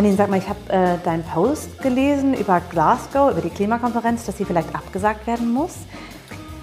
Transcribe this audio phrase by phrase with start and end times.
[0.00, 4.38] Janine, sag mal, ich habe äh, deinen Post gelesen über Glasgow, über die Klimakonferenz, dass
[4.38, 5.74] sie vielleicht abgesagt werden muss.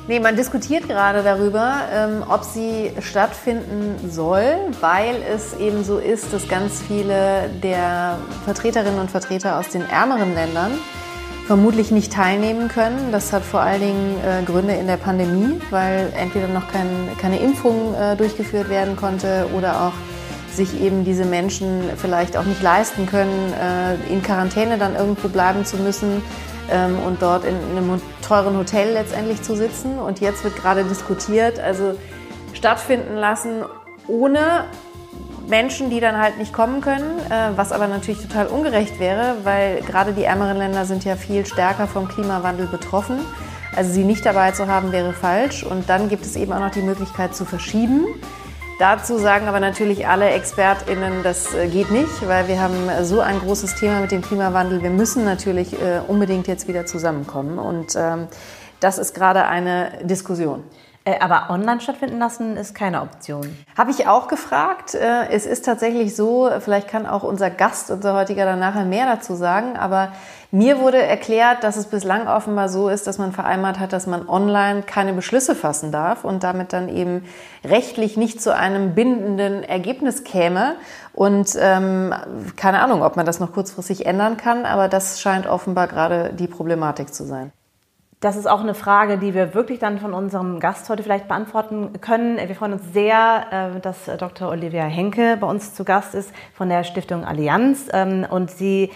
[0.08, 6.34] Nee, man diskutiert gerade darüber, ähm, ob sie stattfinden soll, weil es eben so ist,
[6.34, 10.72] dass ganz viele der Vertreterinnen und Vertreter aus den ärmeren Ländern
[11.46, 13.12] vermutlich nicht teilnehmen können.
[13.12, 16.88] Das hat vor allen Dingen äh, Gründe in der Pandemie, weil entweder noch kein,
[17.22, 20.17] keine Impfung äh, durchgeführt werden konnte oder auch
[20.58, 25.64] sich eben diese Menschen vielleicht auch nicht leisten können, äh, in Quarantäne dann irgendwo bleiben
[25.64, 26.22] zu müssen
[26.70, 30.00] ähm, und dort in einem teuren Hotel letztendlich zu sitzen.
[30.00, 31.96] Und jetzt wird gerade diskutiert, also
[32.54, 33.64] stattfinden lassen
[34.08, 34.66] ohne
[35.48, 39.82] Menschen, die dann halt nicht kommen können, äh, was aber natürlich total ungerecht wäre, weil
[39.82, 43.20] gerade die ärmeren Länder sind ja viel stärker vom Klimawandel betroffen.
[43.76, 45.64] Also sie nicht dabei zu haben, wäre falsch.
[45.64, 48.08] Und dann gibt es eben auch noch die Möglichkeit zu verschieben.
[48.80, 53.40] Dazu sagen aber natürlich alle ExpertInnen, das äh, geht nicht, weil wir haben so ein
[53.40, 54.84] großes Thema mit dem Klimawandel.
[54.84, 57.58] Wir müssen natürlich äh, unbedingt jetzt wieder zusammenkommen.
[57.58, 58.28] Und ähm,
[58.80, 60.64] das ist gerade eine Diskussion.
[61.06, 63.58] Äh, aber online stattfinden lassen ist keine Option.
[63.76, 64.94] Habe ich auch gefragt.
[64.94, 69.34] Es ist tatsächlich so, vielleicht kann auch unser Gast, unser heutiger dann nachher mehr dazu
[69.34, 70.12] sagen, aber
[70.52, 74.30] mir wurde erklärt, dass es bislang offenbar so ist, dass man vereinbart hat, dass man
[74.30, 77.26] online keine Beschlüsse fassen darf und damit dann eben
[77.66, 80.76] rechtlich nicht zu einem bindenden Ergebnis käme.
[81.14, 82.14] Und ähm,
[82.56, 86.48] keine Ahnung, ob man das noch kurzfristig ändern kann, aber das scheint offenbar gerade die
[86.48, 87.52] Problematik zu sein.
[88.20, 92.02] Das ist auch eine Frage, die wir wirklich dann von unserem Gast heute vielleicht beantworten
[92.02, 92.38] können.
[92.38, 94.50] Wir freuen uns sehr, äh, dass Dr.
[94.50, 97.90] Olivia Henke bei uns zu Gast ist von der Stiftung Allianz.
[97.94, 98.90] Ähm, und sie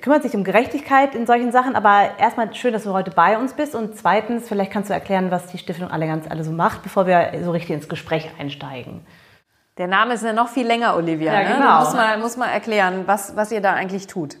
[0.00, 1.74] kümmert sich um Gerechtigkeit in solchen Sachen.
[1.74, 3.74] Aber erstmal schön, dass du heute bei uns bist.
[3.74, 7.32] Und zweitens, vielleicht kannst du erklären, was die Stiftung Allianz alle so macht, bevor wir
[7.42, 9.06] so richtig ins Gespräch einsteigen.
[9.78, 11.32] Der Name ist ja noch viel länger, Olivia.
[11.32, 11.54] Ja, ne?
[11.54, 11.78] genau.
[11.78, 14.36] Du musst mal, musst mal erklären, was, was ihr da eigentlich tut.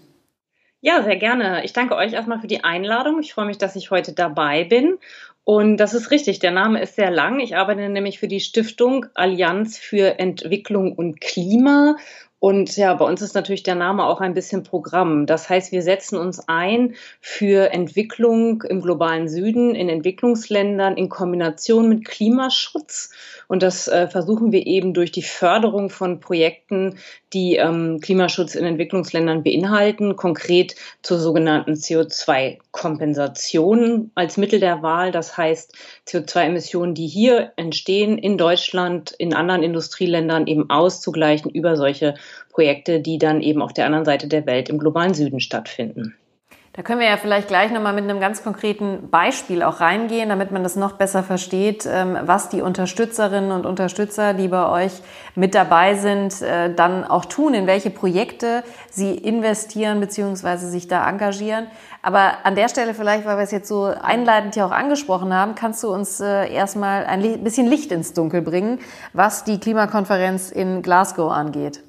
[0.82, 1.64] Ja, sehr gerne.
[1.64, 3.20] Ich danke euch erstmal für die Einladung.
[3.20, 4.98] Ich freue mich, dass ich heute dabei bin.
[5.44, 7.40] Und das ist richtig, der Name ist sehr lang.
[7.40, 11.96] Ich arbeite nämlich für die Stiftung Allianz für Entwicklung und Klima.
[12.40, 15.26] Und ja, bei uns ist natürlich der Name auch ein bisschen Programm.
[15.26, 21.88] Das heißt, wir setzen uns ein für Entwicklung im globalen Süden, in Entwicklungsländern in Kombination
[21.90, 23.12] mit Klimaschutz.
[23.50, 26.98] Und das äh, versuchen wir eben durch die Förderung von Projekten,
[27.32, 35.10] die ähm, Klimaschutz in Entwicklungsländern beinhalten, konkret zur sogenannten CO2-Kompensation als Mittel der Wahl.
[35.10, 35.74] Das heißt,
[36.06, 42.14] CO2-Emissionen, die hier entstehen in Deutschland, in anderen Industrieländern eben auszugleichen über solche
[42.52, 46.14] Projekte, die dann eben auf der anderen Seite der Welt im globalen Süden stattfinden.
[46.72, 50.52] Da können wir ja vielleicht gleich nochmal mit einem ganz konkreten Beispiel auch reingehen, damit
[50.52, 54.92] man das noch besser versteht, ähm, was die Unterstützerinnen und Unterstützer, die bei euch
[55.34, 60.58] mit dabei sind, äh, dann auch tun, in welche Projekte sie investieren bzw.
[60.58, 61.66] sich da engagieren.
[62.02, 65.56] Aber an der Stelle vielleicht, weil wir es jetzt so einleitend ja auch angesprochen haben,
[65.56, 68.78] kannst du uns äh, erstmal ein bisschen Licht ins Dunkel bringen,
[69.12, 71.82] was die Klimakonferenz in Glasgow angeht.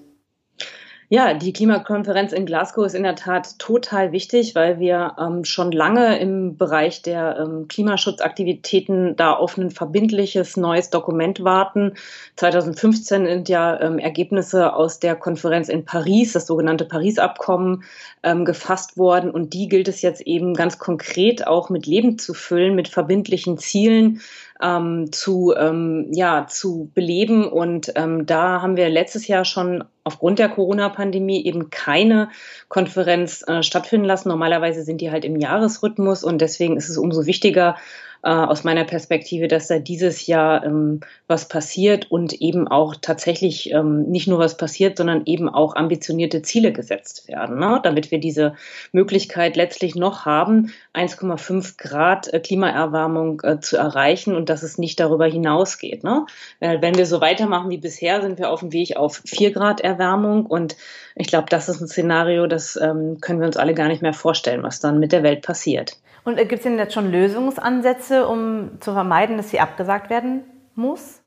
[1.13, 5.73] Ja, die Klimakonferenz in Glasgow ist in der Tat total wichtig, weil wir ähm, schon
[5.73, 11.95] lange im Bereich der ähm, Klimaschutzaktivitäten da auf ein verbindliches neues Dokument warten.
[12.37, 17.83] 2015 sind ja ähm, Ergebnisse aus der Konferenz in Paris, das sogenannte Paris-Abkommen,
[18.23, 19.31] ähm, gefasst worden.
[19.31, 23.57] Und die gilt es jetzt eben ganz konkret auch mit Leben zu füllen, mit verbindlichen
[23.57, 24.21] Zielen
[24.61, 27.47] ähm, zu, ähm, ja, zu beleben.
[27.47, 32.29] Und ähm, da haben wir letztes Jahr schon aufgrund der Corona-Pandemie eben keine
[32.69, 34.29] Konferenz äh, stattfinden lassen.
[34.29, 37.75] Normalerweise sind die halt im Jahresrhythmus und deswegen ist es umso wichtiger,
[38.23, 43.71] äh, aus meiner Perspektive, dass da dieses Jahr ähm, was passiert und eben auch tatsächlich
[43.71, 47.79] ähm, nicht nur was passiert, sondern eben auch ambitionierte Ziele gesetzt werden, ne?
[47.81, 48.53] damit wir diese
[48.91, 54.99] Möglichkeit letztlich noch haben, 1,5 Grad äh, Klimaerwärmung äh, zu erreichen und dass es nicht
[54.99, 56.03] darüber hinausgeht.
[56.03, 56.25] Ne?
[56.59, 60.45] Wenn wir so weitermachen wie bisher, sind wir auf dem Weg auf 4 Grad Erwärmung
[60.45, 60.75] und
[61.15, 64.13] ich glaube, das ist ein Szenario, das ähm, können wir uns alle gar nicht mehr
[64.13, 65.97] vorstellen, was dann mit der Welt passiert.
[66.23, 70.43] Und äh, gibt es denn jetzt schon Lösungsansätze, um zu vermeiden, dass sie abgesagt werden
[70.75, 71.21] muss?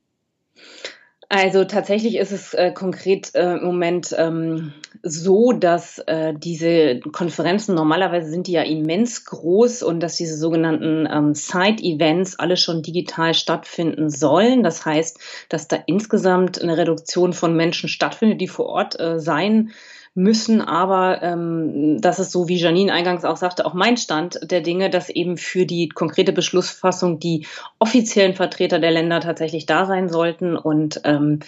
[1.29, 7.75] Also tatsächlich ist es äh, konkret äh, im Moment ähm, so, dass äh, diese Konferenzen
[7.75, 13.35] normalerweise sind die ja immens groß und dass diese sogenannten ähm, Side-Events alle schon digital
[13.35, 14.63] stattfinden sollen.
[14.63, 15.19] Das heißt,
[15.49, 19.73] dass da insgesamt eine Reduktion von Menschen stattfindet, die vor Ort äh, sein
[20.15, 24.61] müssen aber, ähm, das ist so, wie Janine eingangs auch sagte, auch mein Stand der
[24.61, 27.47] Dinge, dass eben für die konkrete Beschlussfassung die
[27.81, 31.41] offiziellen Vertreter der Länder tatsächlich da sein sollten und ähm,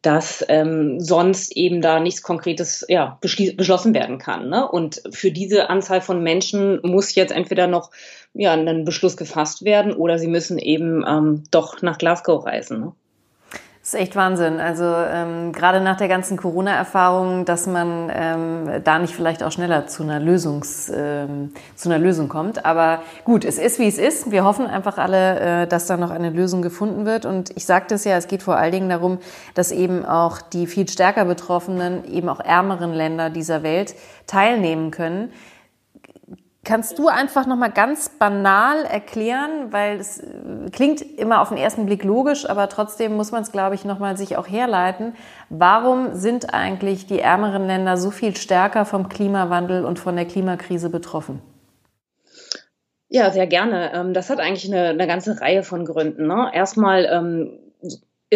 [0.00, 4.48] dass ähm, sonst eben da nichts Konkretes ja, beschlossen werden kann.
[4.48, 4.66] Ne?
[4.68, 7.90] Und für diese Anzahl von Menschen muss jetzt entweder noch
[8.32, 12.80] ja, ein Beschluss gefasst werden oder sie müssen eben ähm, doch nach Glasgow reisen.
[12.80, 12.92] Ne?
[13.86, 14.58] Das ist echt Wahnsinn.
[14.58, 19.86] Also ähm, gerade nach der ganzen Corona-Erfahrung, dass man ähm, da nicht vielleicht auch schneller
[19.86, 22.64] zu einer, Lösungs, ähm, zu einer Lösung kommt.
[22.64, 24.32] Aber gut, es ist wie es ist.
[24.32, 27.26] Wir hoffen einfach alle, äh, dass da noch eine Lösung gefunden wird.
[27.26, 29.18] Und ich sagte es ja, es geht vor allen Dingen darum,
[29.54, 33.94] dass eben auch die viel stärker betroffenen, eben auch ärmeren Länder dieser Welt
[34.26, 35.30] teilnehmen können.
[36.66, 40.26] Kannst du einfach noch mal ganz banal erklären, weil es äh,
[40.72, 44.00] klingt immer auf den ersten Blick logisch, aber trotzdem muss man es, glaube ich, noch
[44.00, 45.14] mal sich auch herleiten.
[45.48, 50.90] Warum sind eigentlich die ärmeren Länder so viel stärker vom Klimawandel und von der Klimakrise
[50.90, 51.40] betroffen?
[53.08, 53.92] Ja, sehr gerne.
[53.94, 56.26] Ähm, das hat eigentlich eine, eine ganze Reihe von Gründen.
[56.26, 56.50] Ne?
[56.52, 57.60] Erstmal ähm,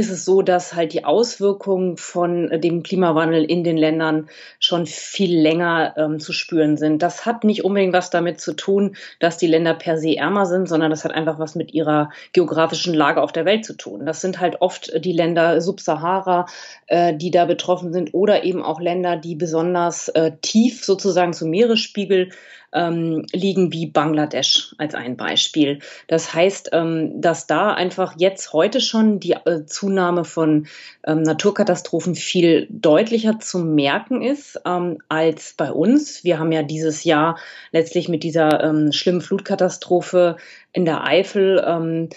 [0.01, 5.39] ist es so, dass halt die Auswirkungen von dem Klimawandel in den Ländern schon viel
[5.39, 7.03] länger ähm, zu spüren sind.
[7.03, 10.69] Das hat nicht unbedingt was damit zu tun, dass die Länder per se ärmer sind,
[10.69, 14.07] sondern das hat einfach was mit ihrer geografischen Lage auf der Welt zu tun.
[14.07, 16.47] Das sind halt oft die Länder Subsahara,
[16.87, 21.51] äh, die da betroffen sind oder eben auch Länder, die besonders äh, tief sozusagen zum
[21.51, 22.31] Meeresspiegel
[22.73, 25.81] ähm, liegen wie Bangladesch als ein Beispiel.
[26.07, 30.67] Das heißt, ähm, dass da einfach jetzt heute schon die äh, Zunahme von
[31.07, 36.25] ähm, Naturkatastrophen viel deutlicher zu merken ist ähm, als bei uns.
[36.25, 37.39] Wir haben ja dieses Jahr
[37.73, 40.37] letztlich mit dieser ähm, schlimmen Flutkatastrophe
[40.73, 42.09] in der Eifel ähm,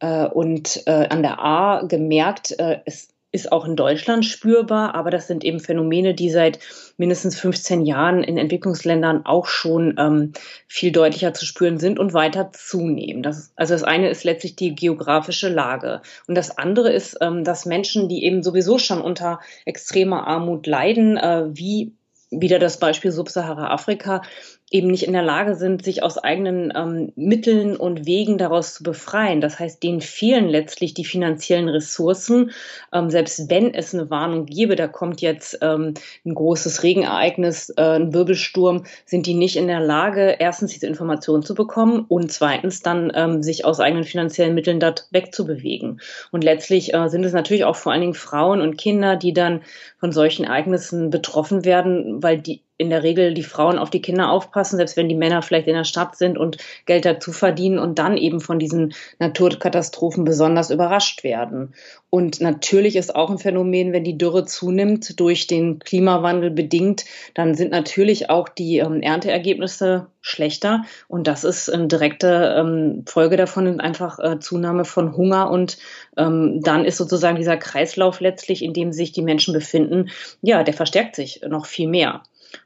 [0.00, 5.10] äh, und äh, an der A gemerkt, äh, es ist auch in Deutschland spürbar, aber
[5.10, 6.58] das sind eben Phänomene, die seit
[6.98, 10.32] mindestens 15 Jahren in Entwicklungsländern auch schon ähm,
[10.68, 13.22] viel deutlicher zu spüren sind und weiter zunehmen.
[13.22, 17.64] Das, also das eine ist letztlich die geografische Lage und das andere ist, ähm, dass
[17.64, 21.92] Menschen, die eben sowieso schon unter extremer Armut leiden, äh, wie
[22.30, 24.22] wieder das Beispiel Subsahara-Afrika,
[24.72, 28.82] eben nicht in der Lage sind, sich aus eigenen ähm, Mitteln und Wegen daraus zu
[28.82, 29.40] befreien.
[29.40, 32.50] Das heißt, denen fehlen letztlich die finanziellen Ressourcen.
[32.92, 37.82] Ähm, selbst wenn es eine Warnung gäbe, da kommt jetzt ähm, ein großes Regenereignis, äh,
[37.82, 42.80] ein Wirbelsturm, sind die nicht in der Lage, erstens diese Informationen zu bekommen und zweitens
[42.80, 46.00] dann ähm, sich aus eigenen finanziellen Mitteln dort wegzubewegen.
[46.30, 49.60] Und letztlich äh, sind es natürlich auch vor allen Dingen Frauen und Kinder, die dann
[49.98, 54.30] von solchen Ereignissen betroffen werden, weil die in der Regel die Frauen auf die Kinder
[54.30, 57.98] aufpassen, selbst wenn die Männer vielleicht in der Stadt sind und Geld dazu verdienen und
[57.98, 61.72] dann eben von diesen Naturkatastrophen besonders überrascht werden.
[62.10, 67.54] Und natürlich ist auch ein Phänomen, wenn die Dürre zunimmt, durch den Klimawandel bedingt, dann
[67.54, 70.84] sind natürlich auch die ähm, Ernteergebnisse schlechter.
[71.08, 75.50] Und das ist eine direkte ähm, Folge davon, einfach äh, Zunahme von Hunger.
[75.50, 75.78] Und
[76.18, 80.10] ähm, dann ist sozusagen dieser Kreislauf letztlich, in dem sich die Menschen befinden,
[80.42, 82.22] ja, der verstärkt sich noch viel mehr.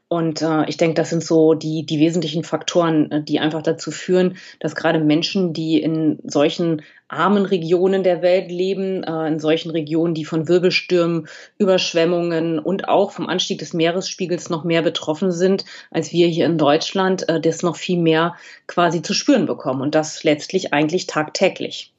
[0.09, 3.91] Und äh, ich denke, das sind so die, die wesentlichen Faktoren, äh, die einfach dazu
[3.91, 9.69] führen, dass gerade Menschen, die in solchen armen Regionen der Welt leben, äh, in solchen
[9.69, 11.27] Regionen, die von Wirbelstürmen,
[11.57, 16.57] Überschwemmungen und auch vom Anstieg des Meeresspiegels noch mehr betroffen sind, als wir hier in
[16.57, 18.35] Deutschland, äh, das noch viel mehr
[18.67, 19.81] quasi zu spüren bekommen.
[19.81, 21.91] Und das letztlich eigentlich tagtäglich.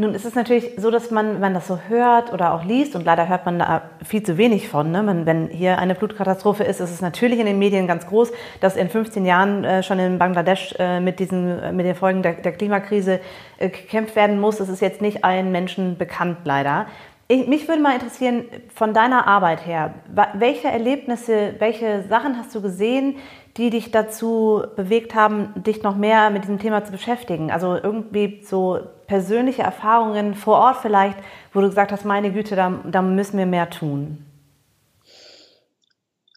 [0.00, 2.94] Nun ist es natürlich so, dass man, wenn man das so hört oder auch liest,
[2.94, 5.02] und leider hört man da viel zu wenig von, ne?
[5.02, 8.76] man, wenn hier eine Flutkatastrophe ist, ist es natürlich in den Medien ganz groß, dass
[8.76, 12.34] in 15 Jahren äh, schon in Bangladesch äh, mit, diesen, äh, mit den Folgen der,
[12.34, 13.18] der Klimakrise
[13.58, 14.58] äh, gekämpft werden muss.
[14.58, 16.86] Das ist jetzt nicht allen Menschen bekannt, leider.
[17.26, 19.94] Ich, mich würde mal interessieren, von deiner Arbeit her,
[20.34, 23.16] welche Erlebnisse, welche Sachen hast du gesehen,
[23.56, 27.50] die dich dazu bewegt haben, dich noch mehr mit diesem Thema zu beschäftigen?
[27.50, 28.78] Also irgendwie so
[29.08, 31.16] persönliche Erfahrungen vor Ort vielleicht,
[31.52, 34.24] wo du gesagt hast, meine Güte, da, da müssen wir mehr tun.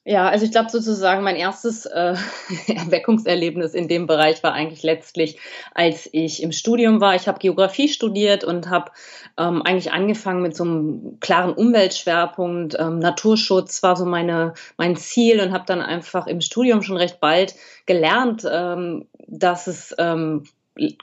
[0.03, 2.15] Ja, also ich glaube sozusagen, mein erstes äh,
[2.67, 5.37] Erweckungserlebnis in dem Bereich war eigentlich letztlich,
[5.75, 7.13] als ich im Studium war.
[7.13, 8.91] Ich habe Geografie studiert und habe
[9.37, 12.77] ähm, eigentlich angefangen mit so einem klaren Umweltschwerpunkt.
[12.79, 17.19] Ähm, Naturschutz war so meine, mein Ziel und habe dann einfach im Studium schon recht
[17.19, 17.53] bald
[17.85, 20.45] gelernt, ähm, dass es ähm,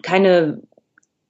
[0.02, 0.60] keine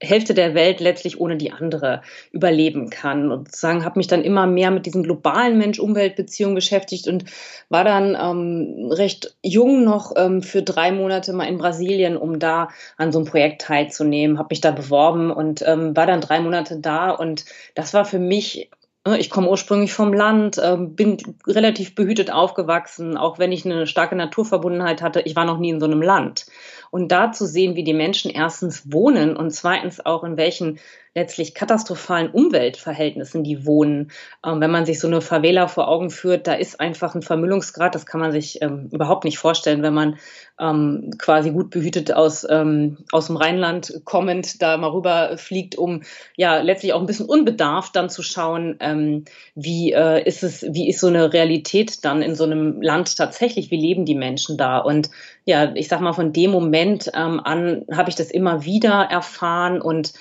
[0.01, 3.33] Hälfte der Welt letztlich ohne die andere überleben kann.
[3.33, 7.25] Und sozusagen habe mich dann immer mehr mit diesen globalen Mensch-Umwelt-Beziehungen beschäftigt und
[7.69, 12.69] war dann ähm, recht jung noch ähm, für drei Monate mal in Brasilien, um da
[12.97, 16.79] an so einem Projekt teilzunehmen, habe mich da beworben und ähm, war dann drei Monate
[16.79, 18.71] da und das war für mich
[19.09, 23.87] Ne, ich komme ursprünglich vom Land, ähm, bin relativ behütet aufgewachsen, auch wenn ich eine
[23.87, 25.21] starke Naturverbundenheit hatte.
[25.21, 26.47] Ich war noch nie in so einem Land.
[26.91, 30.79] Und da zu sehen, wie die Menschen erstens wohnen und zweitens auch in welchen
[31.19, 34.13] letztlich katastrophalen Umweltverhältnissen die wohnen.
[34.47, 37.95] Ähm, wenn man sich so eine Favela vor Augen führt, da ist einfach ein Vermüllungsgrad,
[37.95, 40.19] das kann man sich ähm, überhaupt nicht vorstellen, wenn man
[40.61, 46.03] ähm, quasi gut behütet aus, ähm, aus dem Rheinland kommend da mal rüber fliegt, um
[46.37, 50.89] ja letztlich auch ein bisschen unbedarft dann zu schauen, ähm, wie äh, ist es, wie
[50.89, 54.79] ist so eine Realität dann in so einem Land tatsächlich, wie leben die Menschen da?
[54.79, 55.11] Und
[55.49, 59.81] ja, ich sag mal, von dem Moment ähm, an habe ich das immer wieder erfahren
[59.81, 60.13] und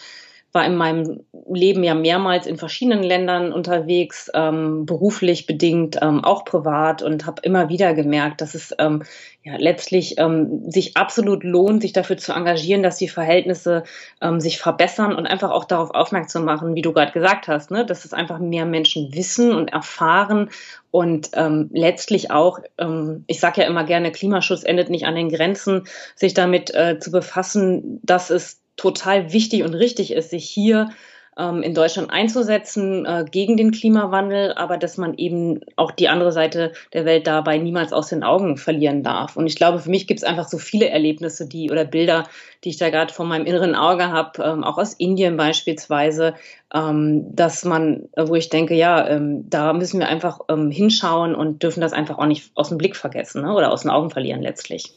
[0.54, 6.46] war in meinem Leben ja mehrmals in verschiedenen Ländern unterwegs, ähm, beruflich bedingt, ähm, auch
[6.46, 9.04] privat und habe immer wieder gemerkt, dass es ähm,
[9.44, 13.84] ja letztlich ähm, sich absolut lohnt, sich dafür zu engagieren, dass die Verhältnisse
[14.22, 17.86] ähm, sich verbessern und einfach auch darauf aufmerksam machen, wie du gerade gesagt hast, ne,
[17.86, 20.50] dass es einfach mehr Menschen wissen und erfahren
[20.92, 25.30] und ähm, letztlich auch, ähm, ich sage ja immer gerne, Klimaschutz endet nicht an den
[25.30, 25.84] Grenzen,
[26.16, 30.90] sich damit äh, zu befassen, dass es total wichtig und richtig ist, sich hier
[31.38, 36.32] ähm, in Deutschland einzusetzen äh, gegen den Klimawandel, aber dass man eben auch die andere
[36.32, 39.38] Seite der Welt dabei niemals aus den Augen verlieren darf.
[39.38, 42.24] Und ich glaube, für mich gibt es einfach so viele Erlebnisse, die oder Bilder,
[42.64, 46.34] die ich da gerade vor meinem inneren Auge habe, ähm, auch aus Indien beispielsweise,
[46.74, 51.62] ähm, dass man, wo ich denke, ja, ähm, da müssen wir einfach ähm, hinschauen und
[51.62, 53.54] dürfen das einfach auch nicht aus dem Blick vergessen ne?
[53.54, 54.94] oder aus den Augen verlieren letztlich.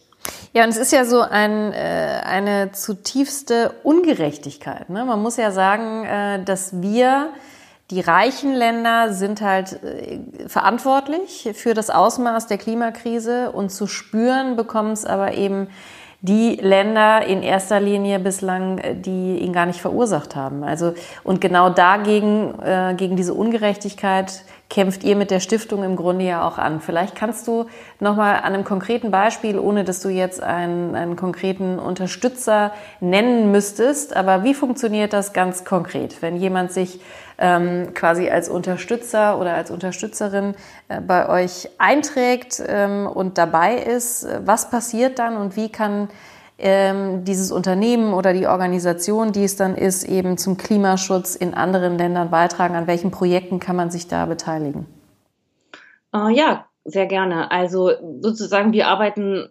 [0.52, 4.90] Ja, und es ist ja so ein, äh, eine zutiefste Ungerechtigkeit.
[4.90, 5.04] Ne?
[5.04, 7.28] Man muss ja sagen, äh, dass wir,
[7.90, 14.56] die reichen Länder, sind halt äh, verantwortlich für das Ausmaß der Klimakrise und zu spüren
[14.56, 15.68] bekommen es aber eben
[16.22, 20.64] die Länder in erster Linie bislang, äh, die ihn gar nicht verursacht haben.
[20.64, 20.94] Also
[21.24, 26.46] und genau dagegen, äh, gegen diese Ungerechtigkeit kämpft ihr mit der Stiftung im Grunde ja
[26.46, 26.80] auch an.
[26.80, 27.66] Vielleicht kannst du
[27.98, 33.50] noch mal an einem konkreten Beispiel, ohne dass du jetzt einen, einen konkreten Unterstützer nennen
[33.50, 37.00] müsstest, aber wie funktioniert das ganz konkret, wenn jemand sich
[37.38, 40.54] ähm, quasi als Unterstützer oder als Unterstützerin
[40.88, 44.26] äh, bei euch einträgt ähm, und dabei ist?
[44.44, 46.08] Was passiert dann und wie kann
[46.60, 51.98] ähm, dieses Unternehmen oder die Organisation, die es dann ist, eben zum Klimaschutz in anderen
[51.98, 52.74] Ländern beitragen?
[52.74, 54.86] An welchen Projekten kann man sich da beteiligen?
[56.14, 57.50] Uh, ja, sehr gerne.
[57.50, 59.48] Also sozusagen, wir arbeiten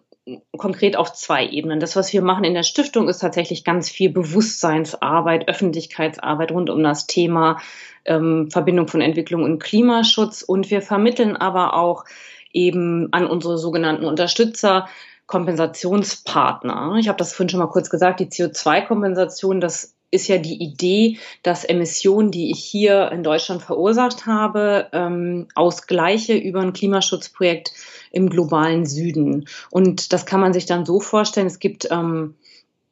[0.57, 1.79] konkret auf zwei Ebenen.
[1.79, 6.83] Das, was wir machen in der Stiftung, ist tatsächlich ganz viel Bewusstseinsarbeit, Öffentlichkeitsarbeit rund um
[6.83, 7.59] das Thema
[8.05, 10.41] ähm, Verbindung von Entwicklung und Klimaschutz.
[10.41, 12.05] Und wir vermitteln aber auch
[12.51, 14.87] eben an unsere sogenannten Unterstützer
[15.29, 16.97] Kompensationspartner.
[16.99, 21.19] Ich habe das vorhin schon mal kurz gesagt, die CO2-Kompensation, das ist ja die Idee,
[21.43, 27.71] dass Emissionen, die ich hier in Deutschland verursacht habe, ähm, ausgleiche über ein Klimaschutzprojekt
[28.11, 29.47] im globalen Süden.
[29.69, 32.33] Und das kann man sich dann so vorstellen, es gibt ähm,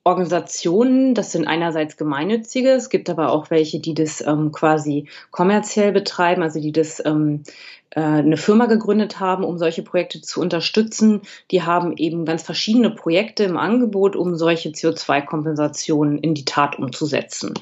[0.07, 5.91] Organisationen, das sind einerseits gemeinnützige, es gibt aber auch welche, die das ähm, quasi kommerziell
[5.91, 7.43] betreiben, also die das ähm,
[7.89, 11.23] äh, eine Firma gegründet haben, um solche Projekte zu unterstützen.
[11.51, 17.53] Die haben eben ganz verschiedene Projekte im Angebot, um solche CO2-Kompensationen in die Tat umzusetzen.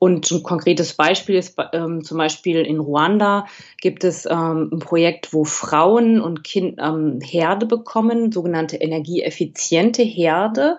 [0.00, 3.46] Und ein konkretes Beispiel ist ähm, zum Beispiel in Ruanda
[3.80, 10.78] gibt es ähm, ein Projekt, wo Frauen und Kind ähm, Herde bekommen, sogenannte energieeffiziente Herde.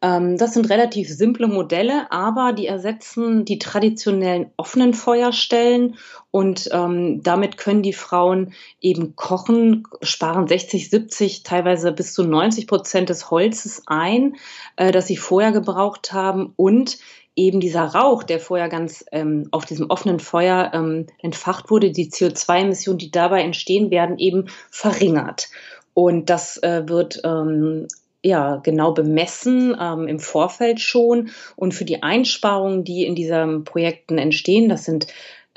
[0.00, 5.96] Ähm, das sind relativ simple Modelle, aber die ersetzen die traditionellen offenen Feuerstellen
[6.30, 12.66] und ähm, damit können die Frauen eben kochen, sparen 60, 70, teilweise bis zu 90
[12.66, 14.36] Prozent des Holzes ein,
[14.76, 16.98] äh, das sie vorher gebraucht haben und
[17.34, 22.10] eben dieser Rauch, der vorher ganz ähm, auf diesem offenen Feuer ähm, entfacht wurde, die
[22.10, 25.48] CO2-Emissionen, die dabei entstehen, werden eben verringert.
[25.94, 27.86] Und das äh, wird ähm,
[28.28, 31.30] ja, genau bemessen ähm, im Vorfeld schon.
[31.56, 35.06] Und für die Einsparungen, die in diesen Projekten entstehen, das sind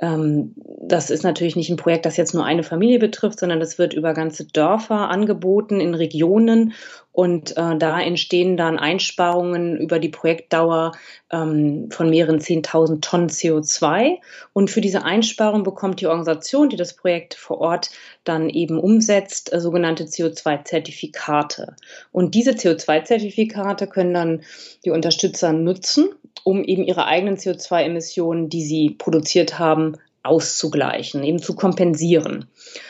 [0.03, 3.93] das ist natürlich nicht ein Projekt, das jetzt nur eine Familie betrifft, sondern das wird
[3.93, 6.74] über ganze Dörfer angeboten in Regionen
[7.13, 10.93] und äh, da entstehen dann Einsparungen über die Projektdauer
[11.29, 14.17] ähm, von mehreren 10.000 Tonnen CO2.
[14.53, 17.91] Und für diese Einsparung bekommt die Organisation, die das Projekt vor Ort
[18.24, 21.75] dann eben umsetzt, äh, sogenannte CO2-Zertifikate.
[22.13, 24.41] Und diese CO2-Zertifikate können dann
[24.86, 26.10] die Unterstützer nutzen,
[26.44, 32.46] um eben ihre eigenen CO2-Emissionen, die sie produziert haben, auszugleichen, eben zu kompensieren.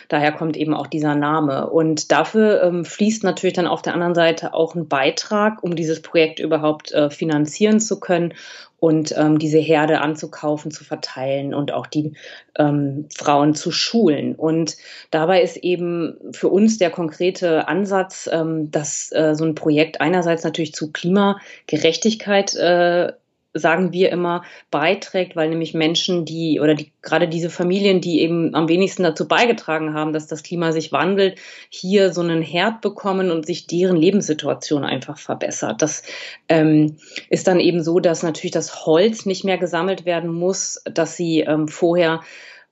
[0.09, 1.69] Daher kommt eben auch dieser Name.
[1.69, 6.01] Und dafür ähm, fließt natürlich dann auf der anderen Seite auch ein Beitrag, um dieses
[6.01, 8.33] Projekt überhaupt äh, finanzieren zu können
[8.81, 12.13] und ähm, diese Herde anzukaufen, zu verteilen und auch die
[12.57, 14.35] ähm, Frauen zu schulen.
[14.35, 14.75] Und
[15.11, 20.43] dabei ist eben für uns der konkrete Ansatz, ähm, dass äh, so ein Projekt einerseits
[20.43, 23.13] natürlich zu Klimagerechtigkeit äh,
[23.53, 28.55] sagen wir immer, beiträgt, weil nämlich Menschen, die oder die, gerade diese Familien, die eben
[28.55, 31.39] am wenigsten dazu beigetragen haben, dass das Klima sich wandelt,
[31.69, 35.81] hier so einen Herd bekommen und sich deren Lebenssituation einfach verbessert.
[35.81, 36.03] Das
[36.47, 36.97] ähm,
[37.29, 41.41] ist dann eben so, dass natürlich das Holz nicht mehr gesammelt werden muss, dass sie
[41.41, 42.21] ähm, vorher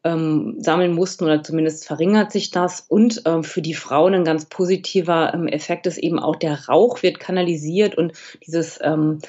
[0.03, 2.85] ähm, sammeln mussten oder zumindest verringert sich das.
[2.87, 7.03] Und ähm, für die Frauen ein ganz positiver ähm, Effekt ist eben auch der Rauch
[7.03, 8.13] wird kanalisiert und
[8.45, 9.19] dieses ähm,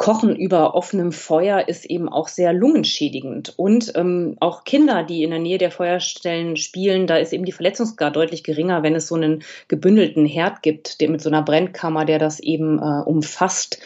[0.00, 3.52] Kochen über offenem Feuer ist eben auch sehr lungenschädigend.
[3.58, 7.52] Und ähm, auch Kinder, die in der Nähe der Feuerstellen spielen, da ist eben die
[7.52, 12.06] Verletzungsgrad deutlich geringer, wenn es so einen gebündelten Herd gibt, der mit so einer Brennkammer,
[12.06, 13.78] der das eben äh, umfasst.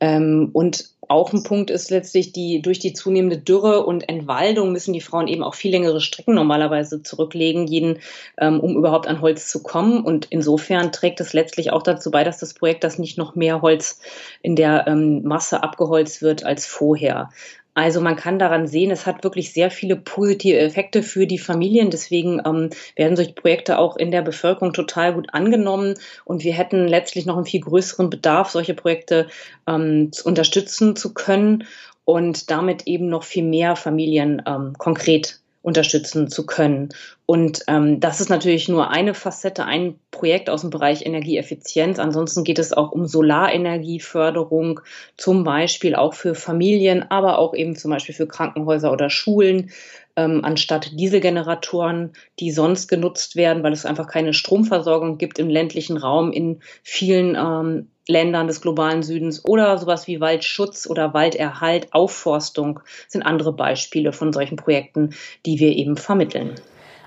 [0.00, 4.92] Ähm, und auch ein Punkt ist letztlich die, durch die zunehmende Dürre und Entwaldung müssen
[4.92, 8.00] die Frauen eben auch viel längere Strecken normalerweise zurücklegen, jeden,
[8.38, 10.02] ähm, um überhaupt an Holz zu kommen.
[10.02, 13.62] Und insofern trägt es letztlich auch dazu bei, dass das Projekt, das nicht noch mehr
[13.62, 14.00] Holz
[14.42, 17.30] in der ähm, Masse abgeholzt wird als vorher.
[17.76, 21.90] Also man kann daran sehen, es hat wirklich sehr viele positive Effekte für die Familien.
[21.90, 25.92] Deswegen ähm, werden solche Projekte auch in der Bevölkerung total gut angenommen.
[26.24, 29.26] Und wir hätten letztlich noch einen viel größeren Bedarf, solche Projekte
[29.68, 31.64] ähm, unterstützen zu können
[32.06, 36.90] und damit eben noch viel mehr Familien ähm, konkret unterstützen zu können.
[37.26, 41.98] Und ähm, das ist natürlich nur eine Facette, ein Projekt aus dem Bereich Energieeffizienz.
[41.98, 44.78] Ansonsten geht es auch um Solarenergieförderung,
[45.16, 49.72] zum Beispiel auch für Familien, aber auch eben zum Beispiel für Krankenhäuser oder Schulen,
[50.14, 55.96] ähm, anstatt Dieselgeneratoren, die sonst genutzt werden, weil es einfach keine Stromversorgung gibt im ländlichen
[55.96, 62.80] Raum in vielen ähm, Ländern des globalen Südens oder sowas wie Waldschutz oder Walderhalt, Aufforstung
[63.08, 65.10] sind andere Beispiele von solchen Projekten,
[65.44, 66.54] die wir eben vermitteln.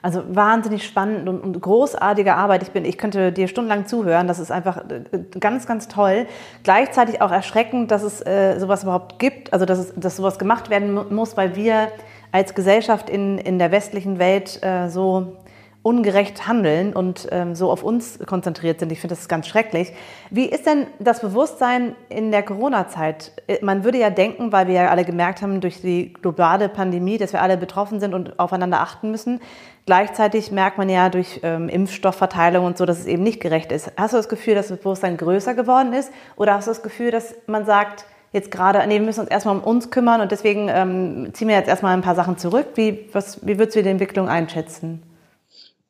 [0.01, 2.63] Also wahnsinnig spannend und, großartige Arbeit.
[2.63, 4.27] Ich bin, ich könnte dir stundenlang zuhören.
[4.27, 5.03] Das ist einfach äh,
[5.39, 6.25] ganz, ganz toll.
[6.63, 9.51] Gleichzeitig auch erschreckend, dass es äh, sowas überhaupt gibt.
[9.51, 11.89] Also dass, es, dass sowas gemacht werden muss, weil wir
[12.31, 15.35] als Gesellschaft in, in der westlichen Welt äh, so
[15.81, 18.91] ungerecht handeln und ähm, so auf uns konzentriert sind.
[18.91, 19.93] Ich finde das ganz schrecklich.
[20.29, 23.31] Wie ist denn das Bewusstsein in der Corona-Zeit?
[23.47, 27.17] Äh, man würde ja denken, weil wir ja alle gemerkt haben durch die globale Pandemie,
[27.17, 29.39] dass wir alle betroffen sind und aufeinander achten müssen.
[29.85, 33.91] Gleichzeitig merkt man ja durch ähm, Impfstoffverteilung und so, dass es eben nicht gerecht ist.
[33.95, 36.11] Hast du das Gefühl, dass das Bewusstsein größer geworden ist?
[36.35, 39.55] Oder hast du das Gefühl, dass man sagt, jetzt gerade, nee, wir müssen uns erstmal
[39.55, 42.67] um uns kümmern und deswegen ähm, ziehen wir jetzt erstmal ein paar Sachen zurück?
[42.75, 45.01] Wie, was, wie würdest du die Entwicklung einschätzen?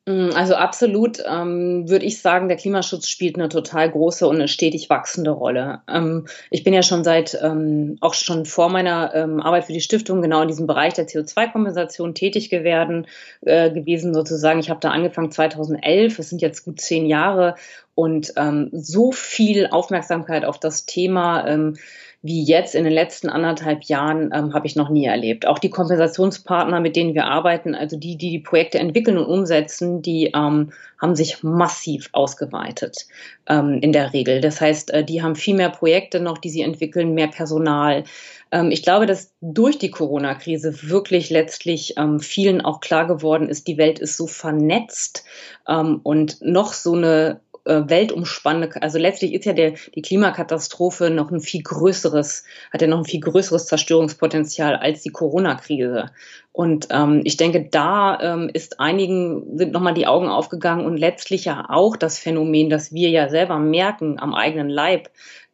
[0.06, 4.48] Mm, also absolut ähm, würde ich sagen, der Klimaschutz spielt eine total große und eine
[4.48, 5.82] stetig wachsende Rolle.
[5.88, 9.80] Ähm, ich bin ja schon seit, ähm, auch schon vor meiner ähm, Arbeit für die
[9.82, 13.06] Stiftung genau in diesem Bereich der CO2-Kompensation tätig gewesen,
[13.42, 14.60] äh, gewesen sozusagen.
[14.60, 17.56] Ich habe da angefangen 2011, es sind jetzt gut zehn Jahre
[17.94, 21.76] und ähm, so viel Aufmerksamkeit auf das Thema ähm,
[22.22, 25.46] wie jetzt in den letzten anderthalb Jahren ähm, habe ich noch nie erlebt.
[25.46, 30.02] Auch die Kompensationspartner, mit denen wir arbeiten, also die, die die Projekte entwickeln und umsetzen,
[30.02, 33.06] die ähm, haben sich massiv ausgeweitet
[33.48, 34.42] ähm, in der Regel.
[34.42, 38.04] Das heißt, äh, die haben viel mehr Projekte noch, die sie entwickeln, mehr Personal.
[38.52, 43.66] Ähm, ich glaube, dass durch die Corona-Krise wirklich letztlich ähm, vielen auch klar geworden ist,
[43.66, 45.24] die Welt ist so vernetzt
[45.66, 51.30] ähm, und noch so eine äh, weltumspannende, also letztlich ist ja der, die Klimakatastrophe noch
[51.30, 56.10] ein viel größeres, hat ja noch ein viel größeres Zerstörungspotenzial als die Corona-Krise.
[56.52, 61.44] Und ähm, ich denke, da ähm, ist einigen sind nochmal die Augen aufgegangen und letztlich
[61.44, 65.10] ja auch das Phänomen, dass wir ja selber merken am eigenen Leib,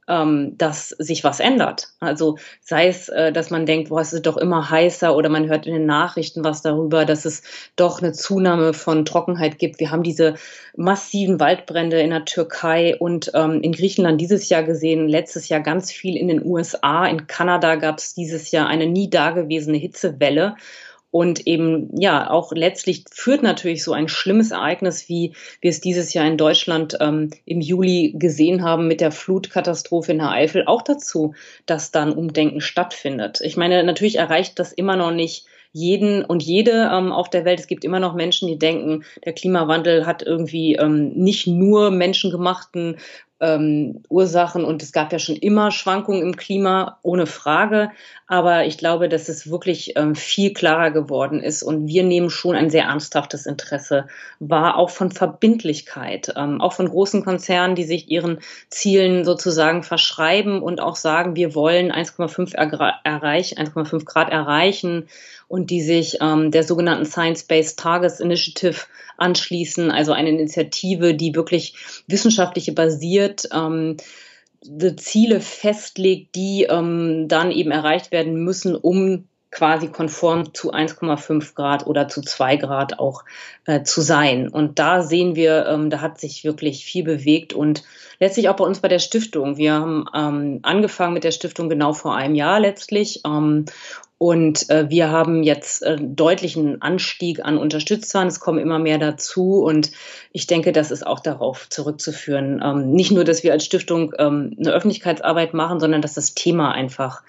[0.09, 1.88] ähm, dass sich was ändert.
[2.01, 5.49] Also sei es, äh, dass man denkt, boah, es ist doch immer heißer oder man
[5.49, 7.42] hört in den Nachrichten was darüber, dass es
[7.77, 9.81] doch eine Zunahme von Trockenheit gibt.
[9.81, 10.35] Wir haben diese
[10.77, 15.90] massiven Waldbrände in der Türkei und ähm, in Griechenland dieses Jahr gesehen, letztes Jahr ganz
[15.90, 17.07] viel in den USA.
[17.07, 20.57] In Kanada gab es dieses Jahr eine nie dagewesene Hitzewelle.
[21.16, 26.12] Und eben, ja, auch letztlich führt natürlich so ein schlimmes Ereignis, wie wir es dieses
[26.12, 30.83] Jahr in Deutschland ähm, im Juli gesehen haben mit der Flutkatastrophe in der Eifel, auch
[30.83, 33.40] dazu, dass dann Umdenken stattfindet.
[33.40, 37.61] Ich meine, natürlich erreicht das immer noch nicht jeden und jede ähm, auf der Welt.
[37.61, 42.96] Es gibt immer noch Menschen, die denken, der Klimawandel hat irgendwie ähm, nicht nur menschengemachten
[43.40, 47.90] ähm, Ursachen und es gab ja schon immer Schwankungen im Klima, ohne Frage.
[48.27, 52.57] Aber ich glaube, dass es wirklich ähm, viel klarer geworden ist und wir nehmen schon
[52.57, 54.07] ein sehr ernsthaftes Interesse
[54.40, 60.62] wahr, auch von Verbindlichkeit, ähm, auch von großen Konzernen, die sich ihren Zielen sozusagen verschreiben
[60.62, 62.55] und auch sagen, wir wollen 1,5
[63.05, 65.09] erreichen, 1,5 Grad erreichen
[65.49, 71.74] und die sich ähm, der sogenannten Science-Based Targets Initiative anschließen, also eine Initiative, die wirklich
[72.07, 73.96] wissenschaftliche basiert, ähm,
[74.96, 81.87] Ziele festlegt, die ähm, dann eben erreicht werden müssen, um quasi konform zu 1,5 Grad
[81.87, 83.24] oder zu 2 Grad auch
[83.64, 84.48] äh, zu sein.
[84.48, 87.83] Und da sehen wir, ähm, da hat sich wirklich viel bewegt und
[88.18, 89.57] letztlich auch bei uns bei der Stiftung.
[89.57, 93.64] Wir haben ähm, angefangen mit der Stiftung genau vor einem Jahr letztlich ähm,
[94.18, 98.29] und äh, wir haben jetzt äh, deutlichen Anstieg an Unterstützern.
[98.29, 99.62] Es kommen immer mehr dazu.
[99.62, 99.92] Und
[100.33, 102.62] ich denke, das ist auch darauf zurückzuführen.
[102.64, 106.72] Ähm, nicht nur, dass wir als Stiftung ähm, eine Öffentlichkeitsarbeit machen, sondern dass das Thema
[106.72, 107.22] einfach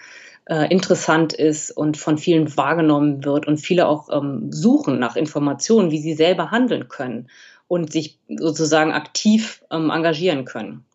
[0.45, 5.91] äh, interessant ist und von vielen wahrgenommen wird und viele auch ähm, suchen nach Informationen,
[5.91, 7.29] wie sie selber handeln können
[7.67, 10.85] und sich sozusagen aktiv ähm, engagieren können.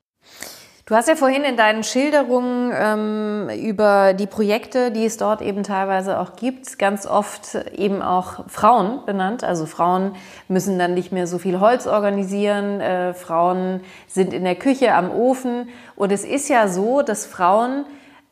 [0.92, 5.62] Du hast ja vorhin in deinen Schilderungen ähm, über die Projekte, die es dort eben
[5.62, 9.42] teilweise auch gibt, ganz oft eben auch Frauen benannt.
[9.42, 10.14] Also Frauen
[10.48, 15.10] müssen dann nicht mehr so viel Holz organisieren, äh, Frauen sind in der Küche am
[15.10, 15.70] Ofen.
[15.96, 17.86] Und es ist ja so, dass Frauen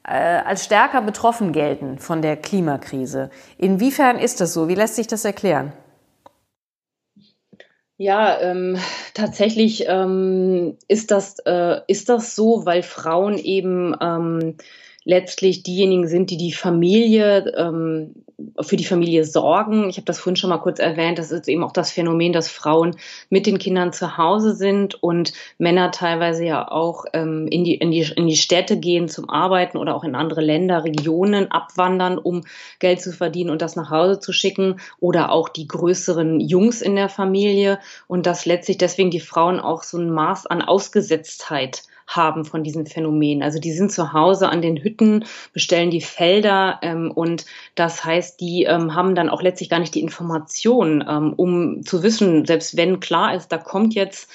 [0.07, 3.31] äh, als stärker betroffen gelten von der Klimakrise.
[3.57, 4.69] Inwiefern ist das so?
[4.69, 5.73] Wie lässt sich das erklären?
[8.03, 8.79] Ja, ähm,
[9.13, 14.57] tatsächlich ähm, ist, das, äh, ist das so, weil Frauen eben ähm,
[15.05, 18.15] letztlich diejenigen sind, die die Familie ähm,
[18.61, 19.89] für die Familie sorgen.
[19.89, 21.19] Ich habe das vorhin schon mal kurz erwähnt.
[21.19, 22.97] Das ist eben auch das Phänomen, dass Frauen
[23.29, 27.91] mit den Kindern zu Hause sind und Männer teilweise ja auch ähm, in, die, in,
[27.91, 32.43] die, in die Städte gehen zum Arbeiten oder auch in andere Länder, Regionen abwandern, um
[32.79, 36.97] Geld zu verdienen und das nach Hause zu schicken oder auch die größeren Jungs in
[36.97, 42.45] der Familie und dass letztlich deswegen die Frauen auch so ein Maß an Ausgesetztheit haben
[42.45, 43.43] von diesem Phänomen.
[43.43, 48.41] Also die sind zu Hause an den Hütten, bestellen die Felder ähm, und das heißt,
[48.41, 52.77] die ähm, haben dann auch letztlich gar nicht die Information, ähm, um zu wissen, selbst
[52.77, 54.31] wenn klar ist, da kommt jetzt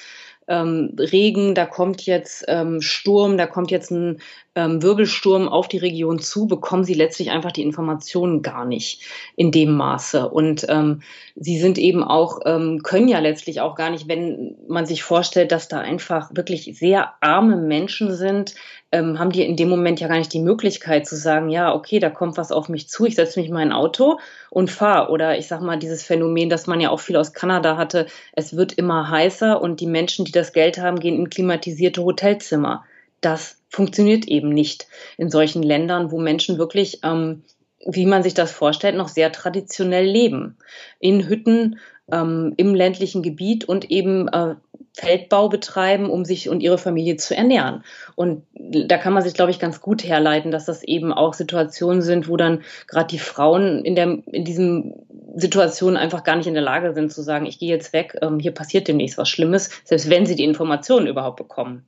[0.48, 4.20] ähm, Regen, da kommt jetzt ähm, Sturm, da kommt jetzt ein
[4.56, 9.02] ähm, Wirbelsturm auf die Region zu, bekommen sie letztlich einfach die Informationen gar nicht
[9.36, 10.28] in dem Maße.
[10.28, 11.02] Und ähm,
[11.36, 15.52] sie sind eben auch, ähm, können ja letztlich auch gar nicht, wenn man sich vorstellt,
[15.52, 18.54] dass da einfach wirklich sehr arme Menschen sind,
[18.92, 21.98] ähm, haben die in dem Moment ja gar nicht die Möglichkeit zu sagen, ja, okay,
[21.98, 25.10] da kommt was auf mich zu, ich setze mich mal in ein Auto und fahre.
[25.10, 28.56] Oder ich sag mal, dieses Phänomen, das man ja auch viel aus Kanada hatte, es
[28.56, 32.84] wird immer heißer und die Menschen, die das Geld haben, gehen in klimatisierte Hotelzimmer.
[33.20, 37.42] Das funktioniert eben nicht in solchen Ländern, wo Menschen wirklich, ähm,
[37.86, 40.56] wie man sich das vorstellt, noch sehr traditionell leben.
[40.98, 41.78] In Hütten
[42.10, 44.54] ähm, im ländlichen Gebiet und eben äh,
[44.92, 47.84] Feldbau betreiben, um sich und ihre Familie zu ernähren.
[48.14, 52.00] Und da kann man sich, glaube ich, ganz gut herleiten, dass das eben auch Situationen
[52.00, 54.94] sind, wo dann gerade die Frauen in, der, in diesen
[55.34, 58.38] Situationen einfach gar nicht in der Lage sind zu sagen, ich gehe jetzt weg, ähm,
[58.38, 61.84] hier passiert demnächst was Schlimmes, selbst wenn sie die Informationen überhaupt bekommen.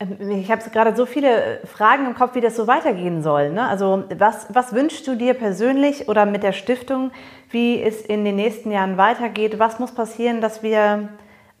[0.00, 3.50] Ähm, ich habe gerade so viele Fragen im Kopf, wie das so weitergehen soll.
[3.50, 3.68] Ne?
[3.68, 7.12] Also was, was wünschst du dir persönlich oder mit der Stiftung,
[7.50, 9.58] wie es in den nächsten Jahren weitergeht?
[9.58, 11.10] Was muss passieren, dass wir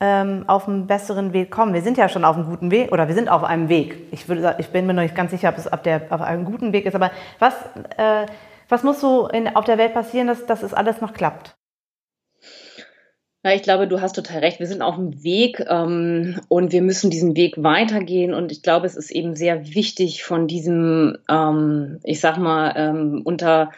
[0.00, 1.74] ähm, auf einen besseren Weg kommen?
[1.74, 4.08] Wir sind ja schon auf einem guten Weg oder wir sind auf einem Weg.
[4.12, 6.44] Ich, würde, ich bin mir noch nicht ganz sicher, ob es auf, der, auf einem
[6.44, 6.94] guten Weg ist.
[6.94, 7.54] Aber was,
[7.96, 8.26] äh,
[8.68, 11.59] was muss so in, auf der Welt passieren, dass, dass es alles noch klappt?
[13.42, 14.60] Ja, ich glaube, du hast total recht.
[14.60, 18.34] Wir sind auf dem Weg ähm, und wir müssen diesen Weg weitergehen.
[18.34, 23.22] Und ich glaube, es ist eben sehr wichtig von diesem, ähm, ich sag mal, ähm,
[23.24, 23.70] unter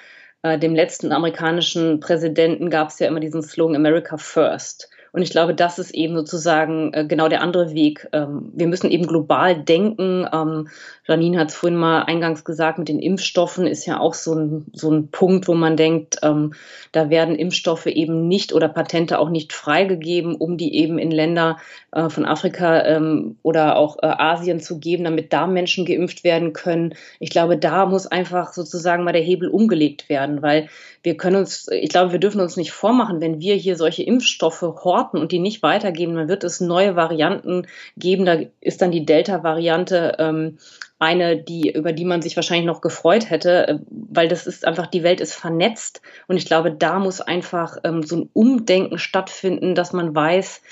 [0.42, 4.90] äh, dem letzten amerikanischen Präsidenten gab es ja immer diesen Slogan America First.
[5.12, 8.08] Und ich glaube, das ist eben sozusagen äh, genau der andere Weg.
[8.12, 10.26] Ähm, wir müssen eben global denken.
[10.32, 10.68] Ähm,
[11.06, 14.66] Janine hat es vorhin mal eingangs gesagt, mit den Impfstoffen ist ja auch so ein,
[14.72, 16.54] so ein Punkt, wo man denkt, ähm,
[16.92, 21.58] da werden Impfstoffe eben nicht oder Patente auch nicht freigegeben, um die eben in Länder
[21.92, 26.54] äh, von Afrika ähm, oder auch äh, Asien zu geben, damit da Menschen geimpft werden
[26.54, 26.94] können.
[27.20, 30.68] Ich glaube, da muss einfach sozusagen mal der Hebel umgelegt werden, weil
[31.02, 34.62] wir können uns, ich glaube, wir dürfen uns nicht vormachen, wenn wir hier solche Impfstoffe
[34.62, 38.24] horten und die nicht weitergeben, dann wird es neue Varianten geben.
[38.24, 40.58] Da ist dann die Delta-Variante ähm,
[41.02, 44.86] eine, die, über die man sich wahrscheinlich noch gefreut hätte, äh, weil das ist einfach,
[44.86, 49.74] die Welt ist vernetzt und ich glaube, da muss einfach ähm, so ein Umdenken stattfinden,
[49.74, 50.62] dass man weiß,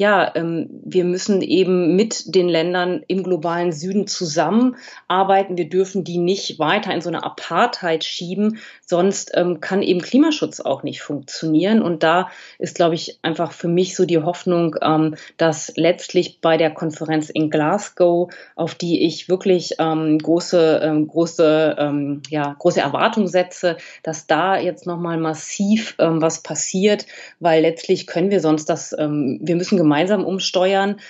[0.00, 5.58] ja, ähm, wir müssen eben mit den Ländern im globalen Süden zusammenarbeiten.
[5.58, 10.60] Wir dürfen die nicht weiter in so eine Apartheid schieben, sonst ähm, kann eben Klimaschutz
[10.60, 11.82] auch nicht funktionieren.
[11.82, 16.56] Und da ist, glaube ich, einfach für mich so die Hoffnung, ähm, dass letztlich bei
[16.56, 22.80] der Konferenz in Glasgow, auf die ich wirklich ähm, große, ähm, große, ähm, ja, große
[22.80, 27.04] Erwartungen setze, dass da jetzt nochmal massiv was passiert,
[27.40, 29.89] weil letztlich können wir sonst das, wir müssen gemeinsam
[30.24, 31.00] umsteuern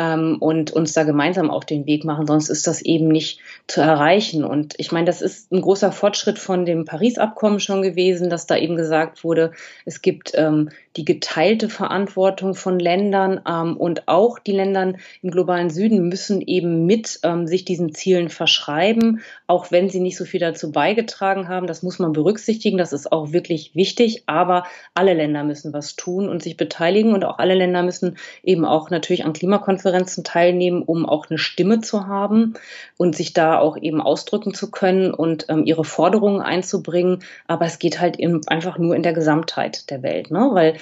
[0.00, 3.82] ähm, und uns da gemeinsam auf den Weg machen, sonst ist das eben nicht zu
[3.82, 4.44] erreichen.
[4.44, 8.56] Und ich meine, das ist ein großer Fortschritt von dem Paris-Abkommen schon gewesen, dass da
[8.56, 9.52] eben gesagt wurde,
[9.84, 15.68] es gibt ähm, die geteilte Verantwortung von Ländern ähm, und auch die Länder im globalen
[15.68, 20.40] Süden müssen eben mit ähm, sich diesen Zielen verschreiben, auch wenn sie nicht so viel
[20.40, 21.66] dazu beigetragen haben.
[21.66, 26.28] Das muss man berücksichtigen, das ist auch wirklich wichtig, aber alle Länder müssen was tun
[26.28, 29.89] und sich beteiligen und auch alle Länder müssen eben auch natürlich an Klimakonferenzen
[30.22, 32.54] teilnehmen, um auch eine Stimme zu haben
[32.96, 37.22] und sich da auch eben ausdrücken zu können und ähm, ihre Forderungen einzubringen.
[37.46, 40.50] Aber es geht halt eben einfach nur in der Gesamtheit der Welt, ne?
[40.52, 40.76] weil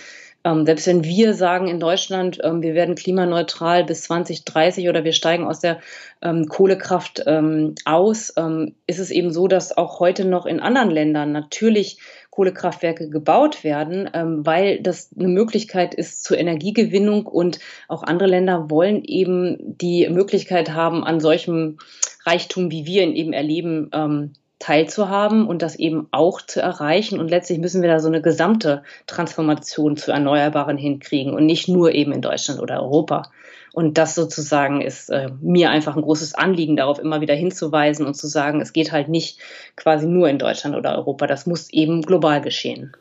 [0.44, 5.12] ähm, selbst wenn wir sagen in Deutschland, ähm, wir werden klimaneutral bis 2030 oder wir
[5.12, 5.80] steigen aus der
[6.22, 10.90] ähm, Kohlekraft ähm, aus, ähm, ist es eben so, dass auch heute noch in anderen
[10.90, 11.98] Ländern natürlich
[12.38, 18.70] Kohlekraftwerke gebaut werden, ähm, weil das eine Möglichkeit ist zur Energiegewinnung und auch andere Länder
[18.70, 21.78] wollen eben die Möglichkeit haben, an solchem
[22.24, 23.90] Reichtum, wie wir ihn eben erleben,
[24.58, 27.20] teilzuhaben und das eben auch zu erreichen.
[27.20, 31.92] Und letztlich müssen wir da so eine gesamte Transformation zu Erneuerbaren hinkriegen und nicht nur
[31.92, 33.30] eben in Deutschland oder Europa.
[33.72, 38.14] Und das sozusagen ist äh, mir einfach ein großes Anliegen, darauf immer wieder hinzuweisen und
[38.14, 39.38] zu sagen, es geht halt nicht
[39.76, 42.92] quasi nur in Deutschland oder Europa, das muss eben global geschehen.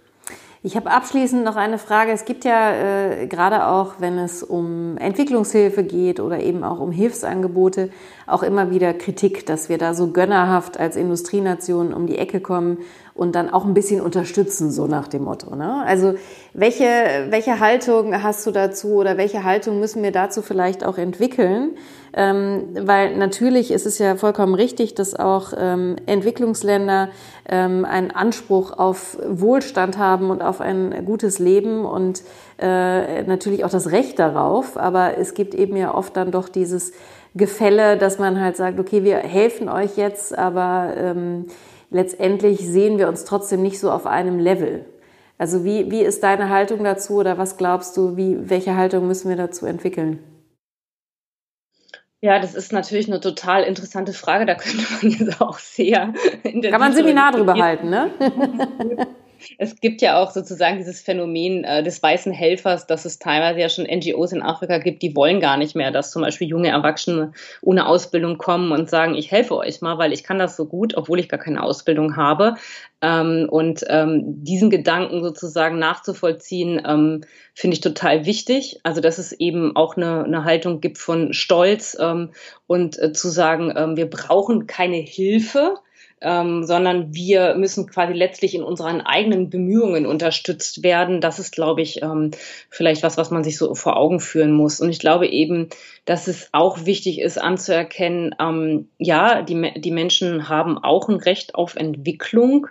[0.63, 2.12] Ich habe abschließend noch eine Frage.
[2.12, 6.91] Es gibt ja äh, gerade auch, wenn es um Entwicklungshilfe geht oder eben auch um
[6.91, 7.91] Hilfsangebote,
[8.26, 12.80] auch immer wieder Kritik, dass wir da so gönnerhaft als Industrienation um die Ecke kommen
[13.13, 15.56] und dann auch ein bisschen unterstützen, so nach dem Motto.
[15.56, 15.84] Ne?
[15.86, 16.15] Also
[16.54, 16.86] welche,
[17.30, 21.78] welche Haltung hast du dazu oder welche Haltung müssen wir dazu vielleicht auch entwickeln?
[22.19, 27.10] Ähm, weil natürlich ist es ja vollkommen richtig, dass auch ähm, Entwicklungsländer
[27.47, 32.23] ähm, einen Anspruch auf Wohlstand haben und auf ein gutes Leben und
[32.58, 34.77] äh, natürlich auch das Recht darauf.
[34.77, 36.91] Aber es gibt eben ja oft dann doch dieses
[37.36, 41.45] Gefälle, dass man halt sagt, okay, wir helfen euch jetzt, aber ähm,
[41.91, 44.86] letztendlich sehen wir uns trotzdem nicht so auf einem Level.
[45.38, 49.30] Also wie, wie ist deine Haltung dazu oder was glaubst du, wie, welche Haltung müssen
[49.30, 50.17] wir dazu entwickeln?
[52.28, 54.46] Ja, das ist natürlich eine total interessante Frage.
[54.46, 56.13] Da könnte man jetzt auch sehr.
[56.44, 58.10] Kann man ein Seminar drüber halten, ne?
[59.58, 63.69] Es gibt ja auch sozusagen dieses Phänomen äh, des weißen Helfers, dass es teilweise ja
[63.69, 67.34] schon NGOs in Afrika gibt, die wollen gar nicht mehr, dass zum Beispiel junge Erwachsene
[67.62, 70.95] ohne Ausbildung kommen und sagen, ich helfe euch mal, weil ich kann das so gut,
[70.95, 72.56] obwohl ich gar keine Ausbildung habe.
[73.02, 77.21] Ähm, und ähm, diesen Gedanken sozusagen nachzuvollziehen, ähm,
[77.54, 78.80] finde ich total wichtig.
[78.84, 82.32] Also dass es eben auch eine, eine Haltung gibt von Stolz ähm,
[82.65, 85.76] und äh, zu sagen, ähm, wir brauchen keine Hilfe,
[86.21, 91.21] ähm, sondern wir müssen quasi letztlich in unseren eigenen Bemühungen unterstützt werden.
[91.21, 92.32] Das ist, glaube ich, ähm,
[92.69, 94.80] vielleicht was, was man sich so vor Augen führen muss.
[94.80, 95.69] Und ich glaube eben,
[96.06, 101.53] dass es auch wichtig ist anzuerkennen, ähm, ja, die, die Menschen haben auch ein Recht
[101.53, 102.67] auf Entwicklung,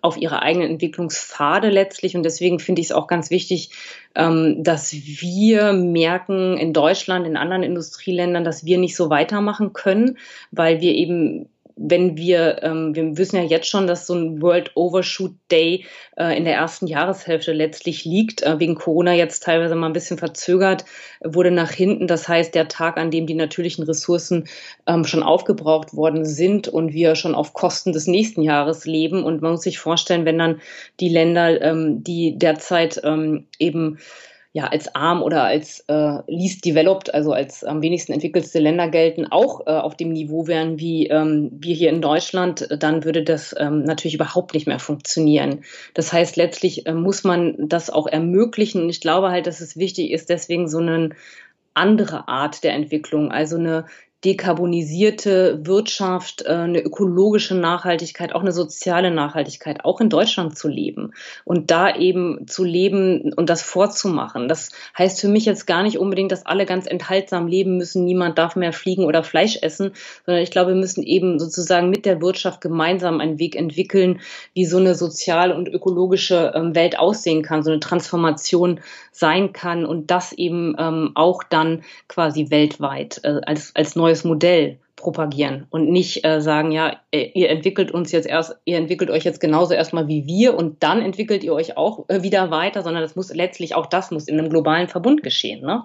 [0.00, 2.16] auf ihre eigenen Entwicklungspfade letztlich.
[2.16, 3.70] Und deswegen finde ich es auch ganz wichtig,
[4.14, 10.18] ähm, dass wir merken in Deutschland, in anderen Industrieländern, dass wir nicht so weitermachen können,
[10.52, 14.72] weil wir eben wenn wir, ähm, wir wissen ja jetzt schon, dass so ein World
[14.74, 15.84] Overshoot Day
[16.16, 20.18] äh, in der ersten Jahreshälfte letztlich liegt, äh, wegen Corona jetzt teilweise mal ein bisschen
[20.18, 20.84] verzögert,
[21.22, 22.06] wurde nach hinten.
[22.06, 24.46] Das heißt, der Tag, an dem die natürlichen Ressourcen
[24.86, 29.24] ähm, schon aufgebraucht worden sind und wir schon auf Kosten des nächsten Jahres leben.
[29.24, 30.60] Und man muss sich vorstellen, wenn dann
[31.00, 33.98] die Länder, ähm, die derzeit ähm, eben
[34.54, 39.26] ja als arm oder als äh, least developed, also als am wenigsten entwickelste Länder gelten,
[39.26, 43.52] auch äh, auf dem Niveau wären wie ähm, wir hier in Deutschland, dann würde das
[43.58, 45.64] ähm, natürlich überhaupt nicht mehr funktionieren.
[45.94, 48.88] Das heißt, letztlich äh, muss man das auch ermöglichen.
[48.88, 51.10] Ich glaube halt, dass es wichtig ist, deswegen so eine
[51.74, 53.86] andere Art der Entwicklung, also eine
[54.24, 61.12] dekarbonisierte Wirtschaft, äh, eine ökologische Nachhaltigkeit, auch eine soziale Nachhaltigkeit, auch in Deutschland zu leben
[61.44, 64.48] und da eben zu leben und das vorzumachen.
[64.48, 68.38] Das heißt für mich jetzt gar nicht unbedingt, dass alle ganz enthaltsam leben müssen, niemand
[68.38, 69.92] darf mehr fliegen oder Fleisch essen,
[70.24, 74.20] sondern ich glaube, wir müssen eben sozusagen mit der Wirtschaft gemeinsam einen Weg entwickeln,
[74.54, 78.80] wie so eine soziale und ökologische ähm, Welt aussehen kann, so eine Transformation
[79.12, 84.78] sein kann und das eben ähm, auch dann quasi weltweit äh, als, als neues Modell
[84.96, 89.24] propagieren und nicht äh, sagen, ja, äh, ihr entwickelt uns jetzt erst, ihr entwickelt euch
[89.24, 93.02] jetzt genauso erstmal wie wir und dann entwickelt ihr euch auch äh, wieder weiter, sondern
[93.02, 95.84] das muss letztlich auch das muss in einem globalen Verbund geschehen, ne?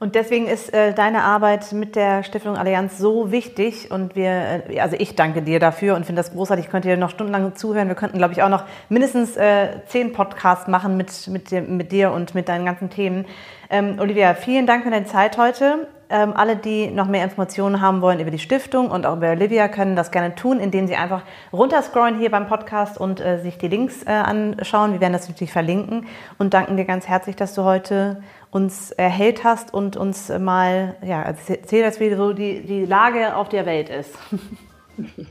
[0.00, 4.80] Und deswegen ist äh, deine Arbeit mit der Stiftung Allianz so wichtig und wir, äh,
[4.80, 6.66] also ich danke dir dafür und finde das großartig.
[6.66, 7.88] Ich könnte dir noch stundenlang zuhören.
[7.88, 11.90] Wir könnten, glaube ich, auch noch mindestens äh, zehn Podcasts machen mit, mit, dir, mit
[11.90, 13.26] dir und mit deinen ganzen Themen.
[13.70, 15.88] Ähm, Olivia, vielen Dank für deine Zeit heute.
[16.10, 19.68] Ähm, alle, die noch mehr Informationen haben wollen über die Stiftung und auch über Olivia,
[19.68, 23.68] können das gerne tun, indem sie einfach runterscrollen hier beim Podcast und äh, sich die
[23.68, 24.92] Links äh, anschauen.
[24.92, 26.06] Wir werden das natürlich verlinken
[26.38, 31.20] und danken dir ganz herzlich, dass du heute uns erhellt hast und uns mal ja,
[31.20, 34.16] erzählt hast, wie so die, die Lage auf der Welt ist.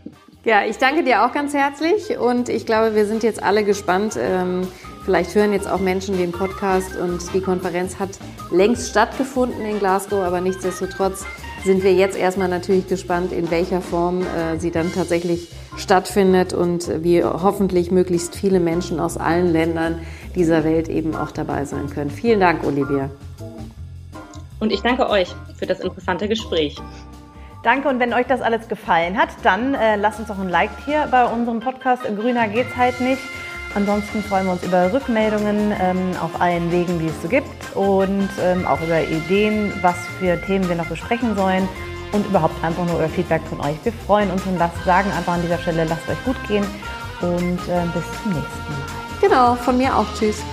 [0.48, 4.18] Ja, ich danke dir auch ganz herzlich und ich glaube, wir sind jetzt alle gespannt.
[4.18, 4.66] Ähm,
[5.04, 8.12] vielleicht hören jetzt auch Menschen den Podcast und die Konferenz hat
[8.52, 11.26] längst stattgefunden in Glasgow, aber nichtsdestotrotz
[11.64, 17.04] sind wir jetzt erstmal natürlich gespannt, in welcher Form äh, sie dann tatsächlich stattfindet und
[17.04, 20.00] wie hoffentlich möglichst viele Menschen aus allen Ländern
[20.36, 22.10] dieser Welt eben auch dabei sein können.
[22.10, 23.10] Vielen Dank, Olivia.
[24.60, 26.78] Und ich danke euch für das interessante Gespräch.
[27.64, 30.72] Danke und wenn euch das alles gefallen hat, dann äh, lasst uns doch ein Like
[30.86, 32.04] hier bei unserem Podcast.
[32.04, 33.22] Grüner geht's halt nicht.
[33.76, 38.30] Ansonsten freuen wir uns über Rückmeldungen ähm, auf allen Wegen, die es so gibt und
[38.42, 41.68] ähm, auch über Ideen, was für Themen wir noch besprechen sollen
[42.12, 43.76] und überhaupt einfach nur über Feedback von euch.
[43.84, 46.66] Wir freuen uns und lasst, sagen einfach an dieser Stelle, lasst euch gut gehen
[47.22, 48.98] und äh, bis zum nächsten Mal.
[49.22, 50.06] Genau, von mir auch.
[50.18, 50.44] Tschüss.